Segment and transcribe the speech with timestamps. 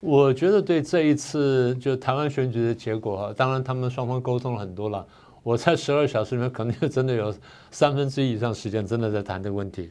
[0.00, 5.04] 我觉得对这一次就台湾选举的结果哈，当然他们双方沟通了很多了。
[5.42, 7.34] 我在十二小时里面，可能就真的有
[7.70, 9.90] 三分之一以上时间真的在谈这个问题。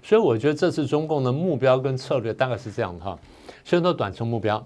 [0.00, 3.18] 所以我觉得这次中共的目标跟策略大概是这样的哈。
[3.64, 4.64] 先说短程目标，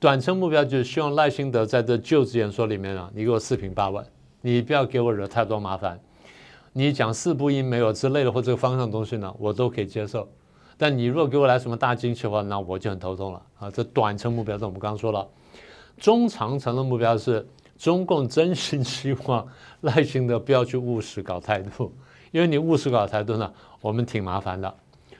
[0.00, 4.04] 短程目标就是希望赖清德在这就职演说里面啊，你给我四平八稳，
[4.40, 6.00] 你不要给我惹太多麻烦。
[6.72, 10.28] 你讲四不一没有之类的或这个方向的东西呢，我都可以接受。
[10.76, 13.70] 但你如果给我来什么大惊喜的话，那我就很头痛了啊！
[13.70, 15.26] 这短程目标，这我们刚刚说了，
[15.98, 17.46] 中长程的目标是
[17.78, 19.46] 中共真心希望
[19.82, 21.92] 赖清德不要去务实搞态度，
[22.32, 24.74] 因为你务实搞态度呢，我们挺麻烦的。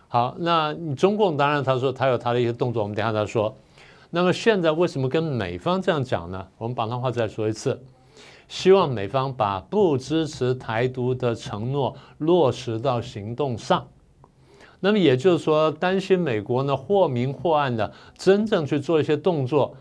[0.08, 3.56] 好，那你中共当然他说他有他的一些动作，我们等下再说。
[4.10, 6.46] 那么现在为什么跟美方这样讲呢？
[6.58, 7.80] 我们把那话再说一次，
[8.46, 13.86] 希望美方把不支持台独的承诺落实到行动上。
[14.84, 19.74] 那么也就是说，担心美国呢或明或暗的真正去做一些动作，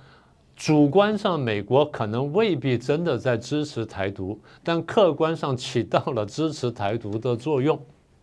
[0.55, 7.77] 主观上美国可能未必真的在支持台独，但客观上起到了支持台独的作用。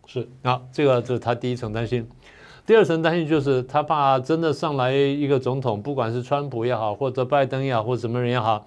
[0.06, 2.08] 是啊，这个这是他第一层担心。
[2.64, 8.66] 第二层担心就是他怕真的上来一个总统，不管是川普也好，或者拜登也好，或者什么人也好，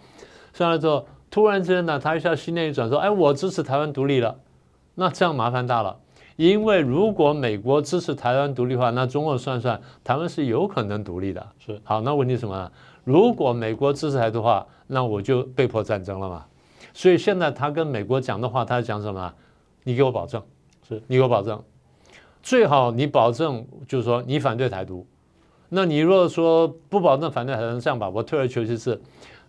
[0.54, 4.38] 上来之后突然之间呢，他一下心念一转，说：“哎，我支持台湾独立了。”
[4.94, 5.98] 那这样麻烦大了。
[6.36, 11.48] 因为如果美国支持台湾独立化，那中国算算，台湾是有可能独立的。
[11.64, 12.72] 是好，那问题什么呢？
[13.04, 16.46] 如果美国支持台独化，那我就被迫战争了嘛。
[16.94, 19.34] 所以现在他跟美国讲的话，他讲什么？
[19.84, 20.42] 你给我保证，
[20.88, 21.62] 是你给我保证，
[22.42, 25.06] 最好你保证就是说你反对台独。
[25.70, 29.00] 那你如果说不保证反对台独，这样吧，我退而求其次，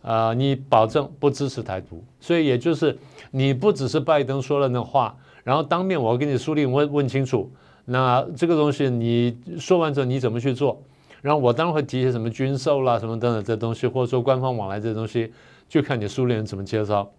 [0.02, 2.04] 啊，你保证不支持台独。
[2.20, 2.98] 所以也就是
[3.30, 5.16] 你不只是拜登说了那话。
[5.44, 7.48] 然后当面我要给你书令问问清楚，
[7.84, 10.82] 那这个东西你说完之后你怎么去做？
[11.22, 15.32] 然后我当然会提一些什么军售啦、什么等等这东西，或者说官方往来这东西，
[15.68, 17.10] 就看你苏联怎么介绍。